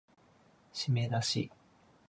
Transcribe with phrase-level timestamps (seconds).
[0.73, 1.51] しめだし